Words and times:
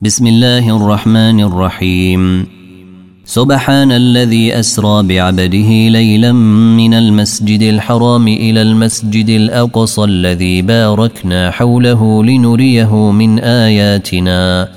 بسم 0.00 0.26
الله 0.26 0.76
الرحمن 0.76 1.40
الرحيم 1.40 2.46
سبحان 3.24 3.92
الذي 3.92 4.58
اسرى 4.58 5.02
بعبده 5.02 5.88
ليلا 5.88 6.32
من 6.76 6.94
المسجد 6.94 7.62
الحرام 7.62 8.28
إلى 8.28 8.62
المسجد 8.62 9.28
الاقصى 9.28 10.04
الذي 10.04 10.62
باركنا 10.62 11.50
حوله 11.50 12.24
لنريه 12.24 13.10
من 13.10 13.38
اياتنا 13.38 14.68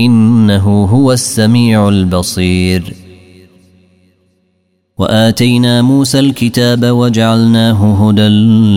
انه 0.00 0.84
هو 0.84 1.12
السميع 1.12 1.88
البصير 1.88 2.94
واتينا 4.98 5.82
موسى 5.82 6.18
الكتاب 6.18 6.84
وجعلناه 6.84 8.08
هدى 8.08 8.28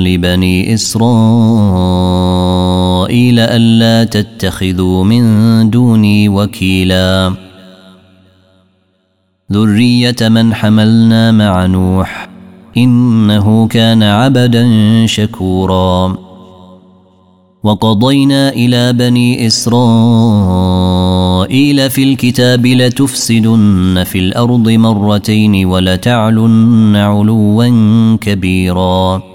لبني 0.06 0.74
اسرائيل 0.74 2.26
ألا 3.40 4.04
تتخذوا 4.04 5.04
من 5.04 5.70
دوني 5.70 6.30
وكيلا. 6.30 7.34
ذرية 9.52 10.16
من 10.22 10.54
حملنا 10.54 11.32
مع 11.32 11.66
نوح 11.66 12.30
إنه 12.78 13.68
كان 13.68 14.04
عبدا 14.04 14.66
شكورا. 15.06 16.18
وقضينا 17.64 18.50
إلى 18.50 18.94
بني 18.94 19.48
إسرائيل 19.48 19.80
في 21.90 22.04
الكتاب 22.04 22.66
لتفسدن 22.66 24.04
في 24.06 24.20
الأرض 24.20 24.70
مرتين 24.70 25.66
ولتعلن 25.66 26.96
علوا 26.96 28.18
كبيرا. 28.22 29.35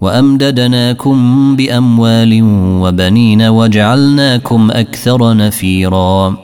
وأمددناكم 0.00 1.56
بأموال 1.56 2.40
وبنين 2.82 3.42
وجعلناكم 3.42 4.70
أكثر 4.70 5.36
نفيرا. 5.36 6.36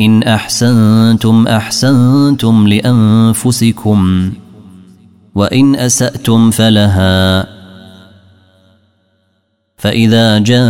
إن 0.00 0.22
أحسنتم 0.22 1.46
أحسنتم 1.46 2.68
لأنفسكم 2.68 4.32
وإن 5.34 5.76
أسأتم 5.76 6.50
فلها. 6.50 7.46
فإذا 9.76 10.38
جاء 10.38 10.60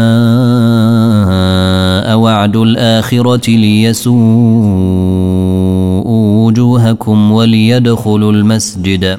وعد 2.17 2.57
الآخرة 2.57 3.51
ليسوءوا 3.51 4.21
وجوهكم 6.47 7.33
وليدخلوا 7.33 8.33
المسجد. 8.33 9.19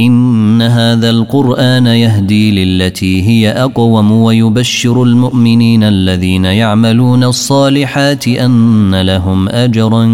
إن 0.00 0.62
هذا 0.62 1.10
القرآن 1.10 1.86
يهدي 1.86 2.64
للتي 2.64 3.22
هي 3.22 3.50
أقوم 3.50 4.12
ويبشر 4.12 5.02
المؤمنين 5.02 5.84
الذين 5.84 6.44
يعملون 6.44 7.24
الصالحات 7.24 8.28
أن 8.28 9.00
لهم 9.00 9.48
أجرا 9.48 10.04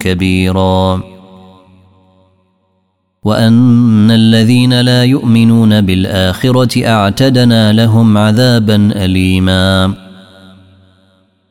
كبيرا. 0.00 1.02
وأن 3.24 4.10
الذين 4.10 4.80
لا 4.80 5.04
يؤمنون 5.04 5.80
بالآخرة 5.80 6.86
أعتدنا 6.86 7.72
لهم 7.72 8.18
عذابا 8.18 8.90
أليما. 9.04 9.94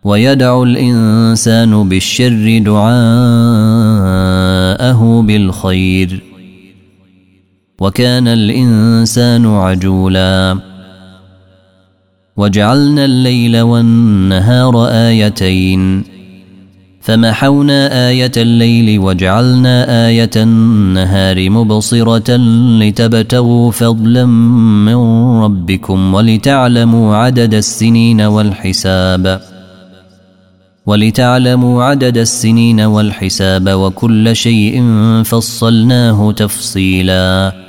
ويدع 0.04 0.64
الإنسان 0.64 1.90
بالشر 1.90 2.58
دعاءه 2.66 2.92
بالخير. 5.22 6.29
وكان 7.80 8.28
الإنسان 8.28 9.46
عجولا. 9.46 10.60
وجعلنا 12.38 13.06
الليل 13.06 13.62
والنهار 13.62 14.88
آيتين. 14.88 16.04
فمحونا 17.02 18.10
آية 18.10 18.32
الليل 18.38 19.00
وجعلنا 19.00 20.08
آية 20.08 20.30
النهار 20.36 21.50
مبصرة 21.50 22.36
لتبتغوا 22.80 23.72
فضلا 23.72 24.26
من 24.86 24.96
ربكم 25.44 26.14
ولتعلموا 26.14 27.16
عدد 27.16 27.54
السنين 27.54 28.22
والحساب. 28.22 29.42
ولتعلموا 30.86 31.84
عدد 31.84 32.18
السنين 32.18 32.82
والحساب 32.82 33.70
وكل 33.70 34.36
شيء 34.36 34.84
فصلناه 35.24 36.32
تفصيلا. 36.32 37.69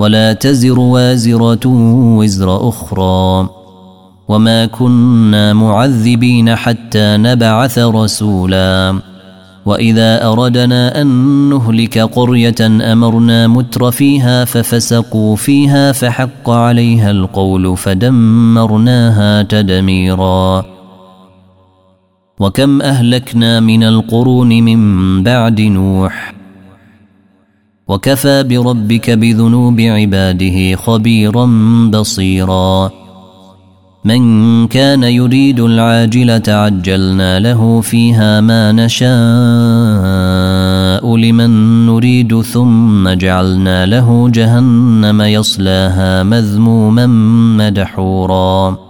ولا 0.00 0.32
تزر 0.32 0.78
وازرة 0.80 1.66
وزر 2.16 2.68
أخرى 2.68 3.48
وما 4.28 4.66
كنا 4.66 5.52
معذبين 5.52 6.56
حتى 6.56 7.16
نبعث 7.16 7.78
رسولا 7.78 9.00
وإذا 9.66 10.26
أردنا 10.26 11.02
أن 11.02 11.06
نهلك 11.50 11.98
قرية 11.98 12.54
أمرنا 12.92 13.46
متر 13.46 13.90
فيها 13.90 14.44
ففسقوا 14.44 15.36
فيها 15.36 15.92
فحق 15.92 16.50
عليها 16.50 17.10
القول 17.10 17.76
فدمرناها 17.76 19.42
تدميرا 19.42 20.64
وكم 22.40 22.82
أهلكنا 22.82 23.60
من 23.60 23.82
القرون 23.82 24.48
من 24.48 25.22
بعد 25.22 25.60
نوح 25.60 26.39
وكفى 27.90 28.42
بربك 28.42 29.10
بذنوب 29.10 29.80
عباده 29.80 30.76
خبيرا 30.76 31.46
بصيرا. 31.92 32.90
من 34.04 34.66
كان 34.66 35.02
يريد 35.02 35.60
العاجلة 35.60 36.42
عجلنا 36.48 37.38
له 37.38 37.80
فيها 37.80 38.40
ما 38.40 38.72
نشاء 38.72 39.10
لمن 41.16 41.86
نريد 41.86 42.40
ثم 42.40 43.08
جعلنا 43.08 43.86
له 43.86 44.28
جهنم 44.28 45.22
يصلاها 45.22 46.22
مذموما 46.22 47.06
مدحورا. 47.56 48.89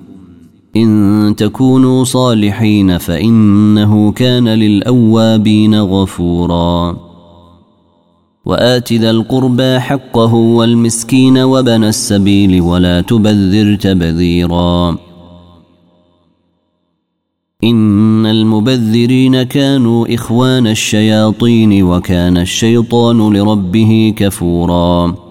إن 0.75 1.35
تكونوا 1.37 2.03
صالحين 2.03 2.97
فإنه 2.97 4.11
كان 4.11 4.47
للأوابين 4.47 5.81
غفورا. 5.81 6.97
وآت 8.45 8.93
ذا 8.93 9.11
القربى 9.11 9.79
حقه 9.79 10.33
والمسكين 10.33 11.37
وبن 11.37 11.83
السبيل 11.83 12.61
ولا 12.61 13.01
تبذر 13.01 13.75
تبذيرا. 13.75 14.97
إن 17.63 18.25
المبذرين 18.25 19.43
كانوا 19.43 20.13
إخوان 20.13 20.67
الشياطين 20.67 21.83
وكان 21.83 22.37
الشيطان 22.37 23.33
لربه 23.33 24.13
كفوراً. 24.17 25.30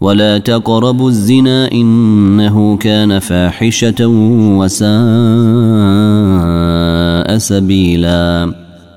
ولا 0.00 0.38
تقربوا 0.38 1.08
الزنا 1.08 1.72
إنه 1.72 2.76
كان 2.76 3.18
فاحشة 3.18 4.06
وساء 4.58 4.88
سبيلا. 7.38 8.54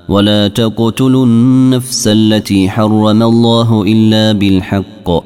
ولا 0.10 0.48
تقتلوا 0.48 1.26
النفس 1.26 2.08
التي 2.08 2.70
حرم 2.70 3.24
الله 3.24 3.84
إلا 3.84 4.32
بالحق. 4.32 5.24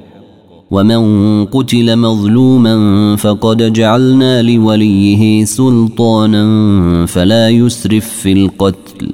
ومن 0.71 1.45
قتل 1.45 1.95
مظلوما 1.95 3.15
فقد 3.15 3.73
جعلنا 3.73 4.41
لوليه 4.41 5.45
سلطانا 5.45 7.05
فلا 7.05 7.49
يسرف 7.49 8.09
في 8.09 8.33
القتل. 8.33 9.11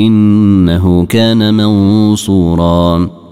إنه 0.00 1.06
كان 1.06 1.54
منصورا. 1.54 3.25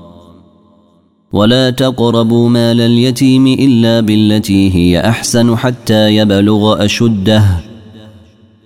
ولا 1.34 1.70
تقربوا 1.70 2.48
مال 2.48 2.80
اليتيم 2.80 3.46
إلا 3.46 4.00
بالتي 4.00 4.74
هي 4.74 5.00
أحسن 5.00 5.56
حتى 5.56 6.16
يبلغ 6.16 6.84
أشده. 6.84 7.44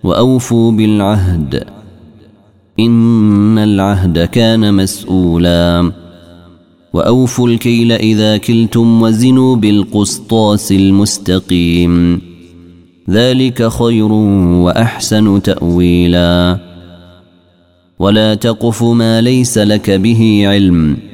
وأوفوا 0.05 0.73
بالعهد. 0.73 1.65
إن 2.81 3.59
العهد 3.59 4.19
كان 4.19 4.75
مسؤولا. 4.75 5.93
وأوفوا 6.93 7.49
الكيل 7.49 7.93
إذا 7.93 8.37
كلتم 8.37 9.03
وزنوا 9.03 9.57
بالقسطاس 9.57 10.73
المستقيم. 10.73 12.21
ذلك 13.11 13.69
خير 13.69 14.13
وأحسن 14.13 15.43
تأويلا. 15.43 16.59
ولا 17.99 18.35
تقف 18.35 18.83
ما 18.83 19.21
ليس 19.21 19.59
لك 19.59 19.91
به 19.91 20.43
علم. 20.47 21.08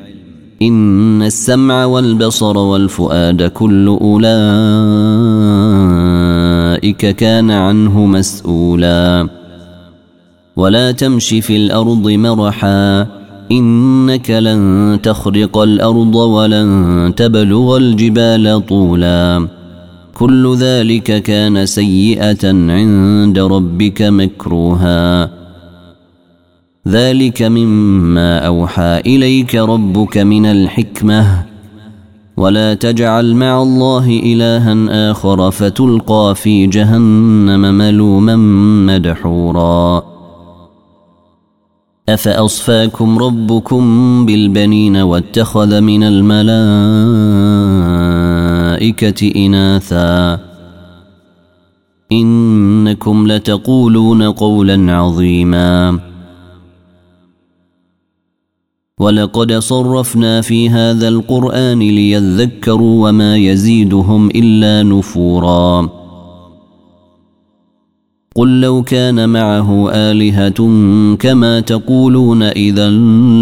إن 0.69 1.23
السمع 1.23 1.85
والبصر 1.85 2.59
والفؤاد 2.59 3.43
كل 3.43 3.89
أولئك 3.89 4.27
كان 7.17 7.51
عنه 7.51 8.07
مسؤولا. 8.07 9.29
ولا 10.57 10.93
تمش 10.93 11.29
في 11.29 11.57
الأرض 11.57 12.09
مرحا 12.09 13.07
إنك 13.53 14.31
لن 14.31 14.99
تخرق 15.03 15.59
الأرض 15.59 16.15
ولن 16.15 17.13
تبلغ 17.17 17.77
الجبال 17.77 18.67
طولا. 18.67 19.49
كل 20.15 20.57
ذلك 20.57 21.23
كان 21.23 21.67
سيئة 21.67 22.49
عند 22.49 23.39
ربك 23.39 24.03
مكروها. 24.03 25.44
ذلك 26.89 27.43
مما 27.43 28.39
أوحى 28.39 29.03
إليك 29.07 29.55
ربك 29.55 30.19
من 30.19 30.47
الحكمة. 30.47 31.43
ولا 32.37 32.75
تجعل 32.75 33.35
مع 33.35 33.63
الله 33.63 34.09
إلها 34.09 35.11
آخر 35.11 35.51
فتلقى 35.51 36.35
في 36.35 36.67
جهنم 36.67 37.75
ملوما 37.75 38.37
مدحورا. 38.87 40.03
أفأصفاكم 42.09 43.19
ربكم 43.19 44.27
بالبنين 44.27 44.97
واتخذ 44.97 45.81
من 45.81 46.03
الملائكة 46.03 46.53
إناثا؟ 49.47 50.41
إنكم 52.13 53.29
لتقولون 53.29 54.23
قولا 54.23 54.97
عظيما. 54.97 56.14
ولقد 59.01 59.53
صرفنا 59.53 60.41
في 60.41 60.71
هذا 60.71 61.09
القرآن 61.09 61.79
ليذكروا 61.79 63.09
وما 63.09 63.37
يزيدهم 63.37 64.31
إلا 64.31 64.83
نفورا. 64.83 65.89
قل 68.37 68.61
لو 68.61 68.83
كان 68.83 69.29
معه 69.29 69.91
آلهة 69.91 70.59
كما 71.17 71.61
تقولون 71.61 72.43
إذا 72.43 72.91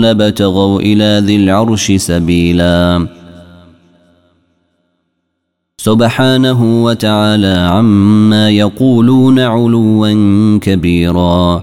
لبتغوا 0.03 0.81
إلى 0.81 1.21
ذي 1.27 1.37
العرش 1.37 1.93
سبيلا. 1.93 3.09
سبحانه 5.79 6.85
وتعالى 6.85 7.57
عما 7.73 8.51
يقولون 8.51 9.39
علوا 9.39 10.59
كبيرا. 10.59 11.63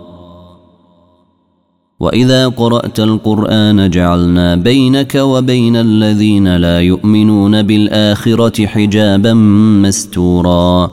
واذا 2.01 2.47
قرات 2.47 2.99
القران 2.99 3.89
جعلنا 3.89 4.55
بينك 4.55 5.15
وبين 5.15 5.75
الذين 5.75 6.57
لا 6.57 6.79
يؤمنون 6.79 7.61
بالاخره 7.61 8.65
حجابا 8.65 9.33
مستورا 9.83 10.91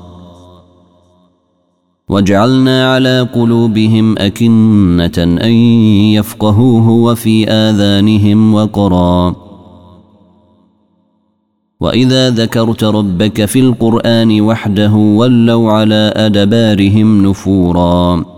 وجعلنا 2.08 2.92
على 2.92 3.28
قلوبهم 3.34 4.18
أكنة 4.18 5.18
أن 5.18 5.52
يفقهوه 6.12 6.88
وفي 6.88 7.50
آذانهم 7.50 8.54
وقرا 8.54 9.34
وإذا 11.80 12.30
ذكرت 12.30 12.84
ربك 12.84 13.44
في 13.44 13.60
القرآن 13.60 14.40
وحده 14.40 14.94
ولوا 14.94 15.72
على 15.72 16.12
أدبارهم 16.16 17.26
نفوراً 17.26 18.37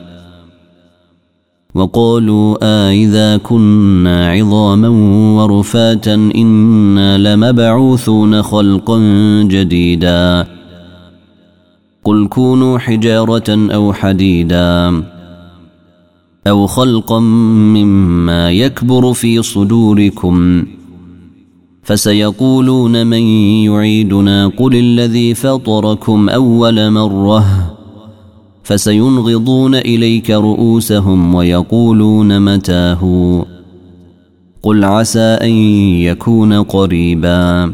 وقالوا 1.75 2.57
آإذا 2.61 3.37
كنا 3.37 4.31
عظاما 4.31 4.89
ورفاتا 5.37 6.13
إنا 6.13 7.17
لمبعوثون 7.17 8.41
خلقا 8.41 8.99
جديدا. 9.43 10.47
قل 12.03 12.27
كونوا 12.27 12.77
حجارة 12.77 13.73
أو 13.73 13.93
حديدا. 13.93 15.03
أو 16.47 16.67
خلقا 16.67 17.19
مما 17.19 18.51
يكبر 18.51 19.13
في 19.13 19.41
صدوركم. 19.41 20.65
فسيقولون 21.83 23.07
من 23.07 23.21
يعيدنا 23.65 24.47
قل 24.47 24.75
الذي 24.75 25.33
فطركم 25.33 26.29
أول 26.29 26.91
مرة. 26.91 27.45
فسينغضون 28.63 29.75
إليك 29.75 30.31
رؤوسهم 30.31 31.35
ويقولون 31.35 32.55
متاه. 32.55 33.45
قل 34.63 34.83
عسى 34.83 35.19
أن 35.19 35.49
يكون 35.99 36.53
قريبا. 36.53 37.73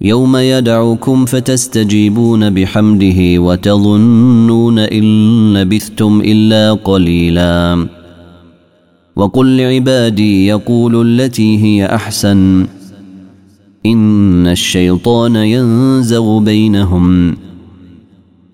يوم 0.00 0.36
يدعوكم 0.36 1.24
فتستجيبون 1.24 2.50
بحمده 2.50 3.38
وتظنون 3.38 4.78
إن 4.78 5.52
لبثتم 5.56 6.22
إلا 6.24 6.72
قليلا. 6.72 7.86
وقل 9.16 9.56
لعبادي 9.56 10.46
يقول 10.46 11.20
التي 11.20 11.64
هي 11.64 11.86
أحسن. 11.86 12.66
إن 13.86 14.46
الشيطان 14.46 15.36
ينزغ 15.36 16.38
بينهم. 16.38 17.36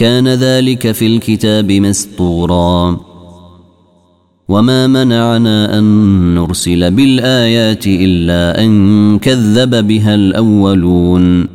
كان 0.00 0.28
ذلك 0.28 0.92
في 0.92 1.06
الكتاب 1.06 1.72
مسطورا. 1.72 3.00
وما 4.48 4.86
منعنا 4.86 5.78
أن 5.78 5.84
نرسل 6.34 6.90
بالآيات 6.90 7.86
إلا 7.86 8.64
أن 8.64 9.18
كذب 9.18 9.86
بها 9.86 10.14
الأولون. 10.14 11.48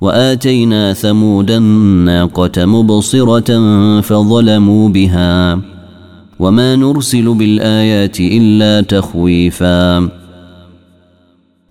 وآتينا 0.00 0.92
ثمود 0.92 1.50
الناقة 1.50 2.64
مبصرة 2.64 3.50
فظلموا 4.00 4.88
بها. 4.88 5.60
وما 6.38 6.76
نرسل 6.76 7.34
بالآيات 7.34 8.20
إلا 8.20 8.80
تخويفا. 8.80 10.08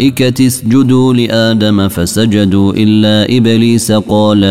الملائكة 0.00 0.46
اسجدوا 0.46 1.14
لآدم 1.14 1.88
فسجدوا 1.88 2.72
إلا 2.76 3.36
إبليس 3.36 3.92
قال 3.92 4.44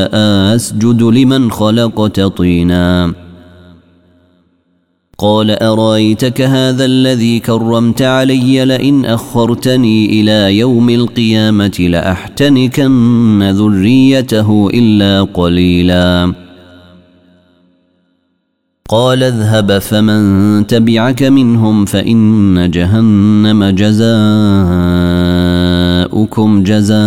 أسجد 0.53 1.01
لمن 1.01 1.51
خلقت 1.51 2.19
طينا. 2.21 3.13
قال 5.17 5.51
أرأيتك 5.51 6.41
هذا 6.41 6.85
الذي 6.85 7.39
كرمت 7.39 8.01
علي 8.01 8.65
لئن 8.65 9.05
أخرتني 9.05 10.21
إلى 10.21 10.57
يوم 10.57 10.89
القيامة 10.89 11.77
لأحتنكن 11.79 13.49
ذريته 13.49 14.69
إلا 14.73 15.23
قليلاً. 15.33 16.48
قال 18.91 19.23
اذهب 19.23 19.79
فمن 19.79 20.67
تبعك 20.67 21.23
منهم 21.23 21.85
فإن 21.85 22.71
جهنم 22.71 23.63
جزاؤكم 23.63 24.09
جزاء 26.63 26.97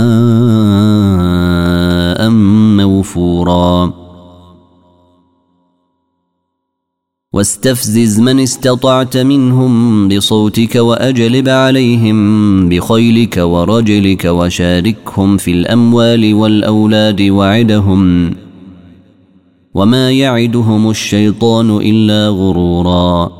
موفورا. 2.78 3.92
واستفزز 7.32 8.20
من 8.20 8.40
استطعت 8.40 9.16
منهم 9.16 10.08
بصوتك 10.08 10.76
وأجلب 10.76 11.48
عليهم 11.48 12.68
بخيلك 12.68 13.36
ورجلك 13.36 14.24
وشاركهم 14.24 15.36
في 15.36 15.50
الأموال 15.52 16.34
والأولاد 16.34 17.22
وعدهم. 17.22 18.34
وما 19.74 20.10
يعدهم 20.10 20.90
الشيطان 20.90 21.70
الا 21.70 22.28
غرورا 22.28 23.32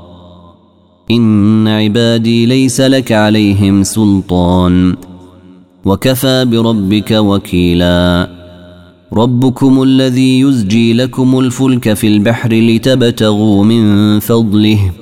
ان 1.11 1.69
عبادي 1.69 2.47
ليس 2.47 2.81
لك 2.81 3.13
عليهم 3.13 3.83
سلطان 3.83 4.97
وكفى 5.85 6.45
بربك 6.45 7.11
وكيلا 7.11 8.29
ربكم 9.13 9.83
الذي 9.83 10.41
يزجي 10.41 10.93
لكم 10.93 11.39
الفلك 11.39 11.93
في 11.93 12.07
البحر 12.07 12.53
لتبتغوا 12.53 13.65
من 13.65 14.19
فضله 14.21 14.93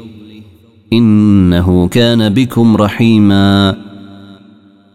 انه 0.92 1.88
كان 1.88 2.28
بكم 2.28 2.76
رحيما 2.76 3.76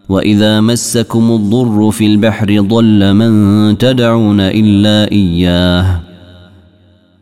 واذا 0.10 0.62
مسكم 0.62 1.32
الضر 1.32 1.92
في 1.92 2.06
البحر 2.06 2.62
ضل 2.62 3.14
من 3.14 3.78
تدعون 3.78 4.40
الا 4.40 5.12
اياه 5.12 6.15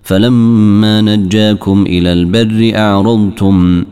فلما 0.03 1.01
نجاكم 1.01 1.83
إلى 1.87 2.13
البر 2.13 2.71
أعرضتم 2.75 3.83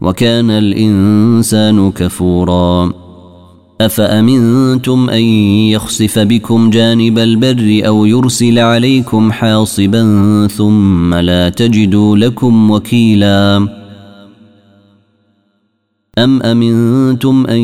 وكان 0.00 0.50
الإنسان 0.50 1.90
كفورا. 1.92 2.92
أفأمنتم 3.80 5.10
أن 5.10 5.22
يخسف 5.70 6.18
بكم 6.18 6.70
جانب 6.70 7.18
البر 7.18 7.82
أو 7.86 8.04
يرسل 8.04 8.58
عليكم 8.58 9.32
حاصبا 9.32 10.02
ثم 10.46 11.14
لا 11.14 11.48
تجدوا 11.48 12.16
لكم 12.16 12.70
وكيلا؟ 12.70 13.68
أم 16.18 16.42
أمنتم 16.42 17.46
أن 17.48 17.58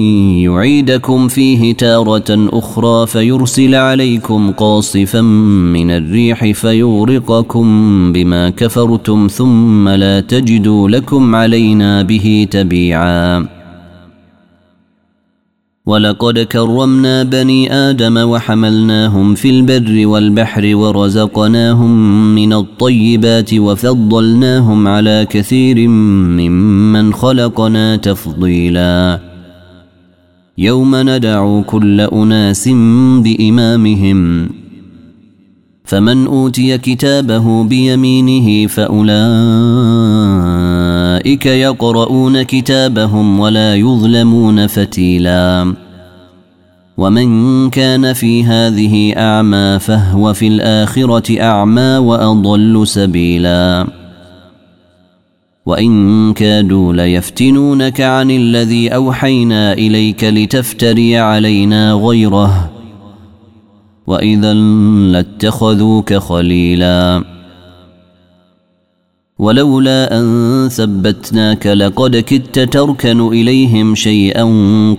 يعيدكم 0.44 1.28
فيه 1.28 1.75
تارة 1.75 2.49
أخرى 2.52 3.06
فيرسل 3.06 3.75
عليكم 3.75 4.52
قاصفا 4.52 5.21
من 5.21 5.90
الريح 5.90 6.52
فيورقكم 6.52 7.66
بما 8.12 8.50
كفرتم 8.50 9.26
ثم 9.26 9.88
لا 9.88 10.21
تجدوا 10.21 10.88
لكم 10.88 11.35
علينا 11.35 12.02
به 12.02 12.47
تبيعاً 12.50 13.62
ولقد 15.87 16.39
كرمنا 16.39 17.23
بني 17.23 17.73
آدم 17.73 18.17
وحملناهم 18.17 19.35
في 19.35 19.51
البر 19.51 20.07
والبحر 20.07 20.77
ورزقناهم 20.77 21.91
من 22.35 22.53
الطيبات 22.53 23.55
وفضلناهم 23.55 24.89
على 24.89 25.27
كثير 25.31 25.89
ممن 25.89 27.15
خلقنا 27.15 27.97
تفضيلا. 27.97 29.21
يوم 30.59 30.97
ندعو 30.97 31.62
كل 31.62 32.01
أناس 32.01 32.69
بإمامهم 33.19 34.51
فمن 35.93 36.27
أوتي 36.27 36.79
كتابه 36.79 37.65
بيمينه 37.65 38.67
فأولئك 38.67 39.07
يقرؤون 41.47 42.43
كتابهم 42.43 43.41
ولا 43.41 43.75
يظلمون 43.75 44.67
فتيلا. 44.67 45.75
ومن 46.97 47.71
كان 47.71 48.13
في 48.13 48.45
هذه 48.45 49.13
أعمى 49.17 49.79
فهو 49.79 50.33
في 50.33 50.47
الآخرة 50.47 51.41
أعمى 51.41 51.97
وأضل 51.97 52.87
سبيلا. 52.87 53.87
وإن 55.67 56.33
كادوا 56.33 56.93
ليفتنونك 56.93 58.00
عن 58.00 58.31
الذي 58.31 58.89
أوحينا 58.89 59.73
إليك 59.73 60.25
لتفتري 60.25 61.19
علينا 61.19 61.93
غيره 61.93 62.72
وإذا 64.06 64.54
لاتخذوك 65.12 66.15
خليلاً 66.15 67.32
ولولا 69.43 70.19
ان 70.19 70.69
ثبتناك 70.69 71.67
لقد 71.67 72.17
كدت 72.17 72.58
تركن 72.58 73.21
اليهم 73.21 73.95
شيئا 73.95 74.45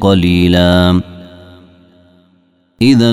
قليلا 0.01 1.01
اذا 2.81 3.11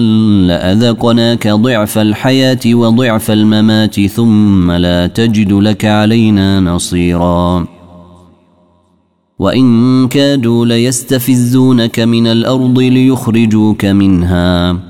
لاذقناك 0.48 1.48
ضعف 1.48 1.98
الحياة 1.98 2.60
وضعف 2.66 3.30
الممات 3.30 4.00
ثم 4.00 4.70
لا 4.70 5.06
تجد 5.06 5.52
لك 5.52 5.84
علينا 5.84 6.60
نصيرا 6.60 7.66
وان 9.38 10.08
كادوا 10.08 10.66
ليستفزونك 10.66 12.00
من 12.00 12.26
الأرض 12.26 12.78
ليخرجوك 12.78 13.84
منها 13.84 14.89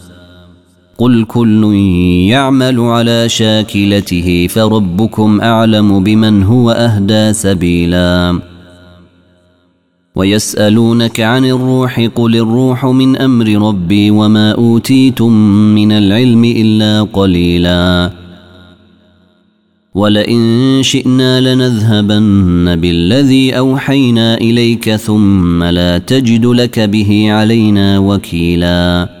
قل 0.97 1.25
كل 1.25 1.73
يعمل 2.29 2.79
على 2.79 3.29
شاكلته 3.29 4.47
فربكم 4.49 5.41
أعلم 5.41 6.03
بمن 6.03 6.43
هو 6.43 6.71
أهدى 6.71 7.33
سبيلا. 7.33 8.39
ويسألونك 10.15 11.19
عن 11.19 11.45
الروح 11.45 11.99
قل 12.15 12.35
الروح 12.35 12.85
من 12.85 13.17
أمر 13.17 13.67
ربي 13.67 14.11
وما 14.11 14.51
أوتيتم 14.51 15.31
من 15.75 15.91
العلم 15.91 16.45
إلا 16.45 17.03
قليلا. 17.13 18.11
ولئن 19.95 20.79
شئنا 20.81 21.53
لنذهبن 21.53 22.75
بالذي 22.75 23.57
أوحينا 23.57 24.37
إليك 24.37 24.95
ثم 24.95 25.63
لا 25.63 25.97
تجد 25.97 26.45
لك 26.45 26.79
به 26.79 27.31
علينا 27.31 27.99
وكيلا. 27.99 29.20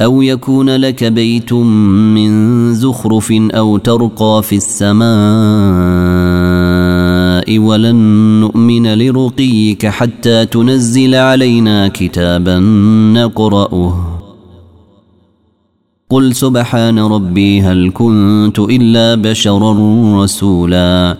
أو 0.00 0.22
يكون 0.22 0.70
لك 0.70 1.04
بيت 1.04 1.52
من 1.52 2.74
زخرف 2.74 3.32
أو 3.32 3.76
ترقى 3.76 4.42
في 4.42 4.56
السماء 4.56 5.10
ولن 7.58 7.96
نؤمن 8.40 8.94
لرقيك 8.94 9.86
حتى 9.86 10.46
تنزل 10.46 11.14
علينا 11.14 11.88
كتابا 11.88 12.58
نقرأه 13.14 14.20
قل 16.10 16.34
سبحان 16.34 16.98
ربي 16.98 17.62
هل 17.62 17.90
كنت 17.94 18.58
إلا 18.58 19.14
بشرا 19.14 19.72
رسولا 20.22 21.16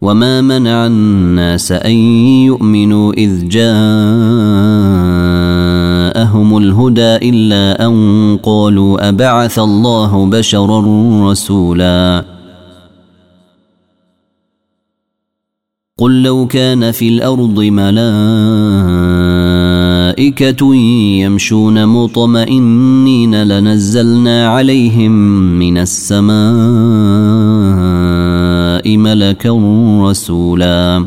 وما 0.00 0.40
منع 0.40 0.86
الناس 0.86 1.72
ان 1.72 1.94
يؤمنوا 2.46 3.12
اذ 3.12 3.48
جاءهم 6.24 6.56
الهدى 6.56 7.16
إلا 7.28 7.86
أن 7.86 8.38
قالوا 8.42 9.08
أبعث 9.08 9.58
الله 9.58 10.26
بشرا 10.26 10.80
رسولا. 11.30 12.24
قل 15.98 16.22
لو 16.22 16.46
كان 16.46 16.90
في 16.90 17.08
الأرض 17.08 17.60
ملائكة 17.60 17.94
يمشون 21.24 21.86
مطمئنين 21.86 23.42
لنزلنا 23.42 24.48
عليهم 24.48 25.12
من 25.58 25.78
السماء 25.78 26.34
ملكا 28.96 29.50
رسولا. 30.02 31.06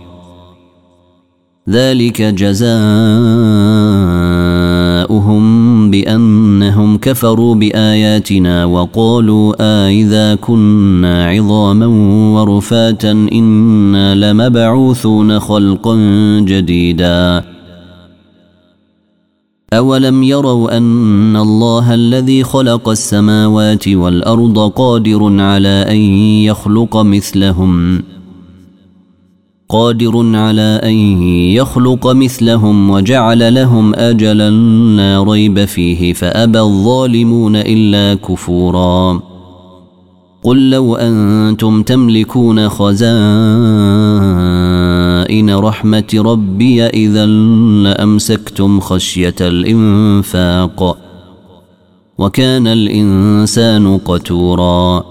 ذلك 1.69 2.21
جزاؤهم 2.21 2.71
بأنهم 5.91 6.97
كفروا 6.97 7.55
بآياتنا 7.55 8.65
وقالوا 8.65 9.53
آإذا 9.59 10.35
كنا 10.35 11.27
عظاما 11.29 11.85
ورفاتا 12.35 13.11
إنا 13.11 14.15
لمبعوثون 14.15 15.39
خلقا 15.39 15.95
جديدا. 16.39 17.43
أولم 19.73 20.23
يروا 20.23 20.77
أن 20.77 21.35
الله 21.35 21.93
الذي 21.93 22.43
خلق 22.43 22.89
السماوات 22.89 23.87
والأرض 23.87 24.59
قادر 24.59 25.41
على 25.41 25.85
أن 25.89 25.97
يخلق 26.45 26.97
مثلهم 26.97 27.99
ۖ؟ 27.99 28.20
قادر 29.71 30.35
على 30.35 30.81
أن 30.83 30.93
يخلق 31.55 32.07
مثلهم 32.07 32.89
وجعل 32.89 33.53
لهم 33.53 33.95
أجلا 33.95 34.49
لا 34.97 35.23
ريب 35.23 35.65
فيه 35.65 36.13
فأبى 36.13 36.59
الظالمون 36.59 37.55
إلا 37.55 38.13
كفورا. 38.13 39.21
قل 40.43 40.69
لو 40.69 40.95
أنتم 40.95 41.83
تملكون 41.83 42.69
خزائن 42.69 43.01
رحمة 45.55 46.13
ربي 46.15 46.85
إذا 46.85 47.25
لأمسكتم 47.85 48.79
خشية 48.79 49.35
الإنفاق 49.41 50.97
وكان 52.17 52.67
الإنسان 52.67 53.97
قتورا. 53.97 55.10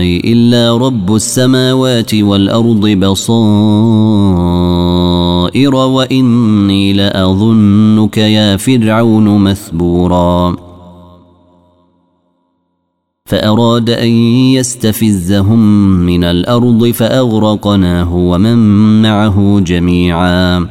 إلا 0.00 0.76
رب 0.76 1.14
السماوات 1.14 2.14
والأرض 2.14 2.88
بصائر 2.88 3.34
وإني 5.74 6.92
لأظنك 6.92 8.18
يا 8.18 8.56
فرعون 8.56 9.38
مثبورا. 9.38 10.56
فأراد 13.26 13.90
أن 13.90 14.08
يستفزهم 14.58 15.58
من 16.06 16.24
الأرض 16.24 16.86
فأغرقناه 16.86 18.14
ومن 18.14 18.58
معه 19.02 19.60
جميعا. 19.60 20.66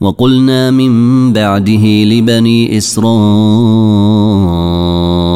وقلنا 0.00 0.70
من 0.70 1.32
بعده 1.32 2.04
لبني 2.04 2.78
إسرائيل 2.78 4.93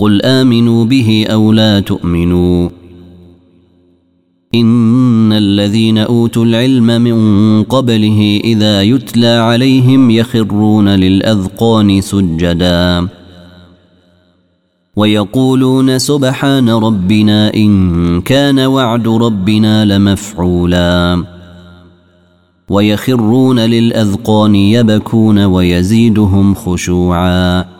قل 0.00 0.22
آمنوا 0.22 0.84
به 0.84 1.26
أو 1.30 1.52
لا 1.52 1.80
تؤمنوا. 1.80 2.68
إن 4.54 5.32
الذين 5.32 5.98
أوتوا 5.98 6.44
العلم 6.44 6.86
من 6.86 7.62
قبله 7.62 8.40
إذا 8.44 8.82
يتلى 8.82 9.26
عليهم 9.26 10.10
يخرون 10.10 10.88
للأذقان 10.88 12.00
سجدا. 12.00 13.08
ويقولون 14.96 15.98
سبحان 15.98 16.70
ربنا 16.70 17.54
إن 17.54 18.20
كان 18.20 18.58
وعد 18.58 19.08
ربنا 19.08 19.84
لمفعولا. 19.84 21.24
ويخرون 22.68 23.58
للأذقان 23.58 24.54
يبكون 24.54 25.38
ويزيدهم 25.44 26.54
خشوعا. 26.54 27.79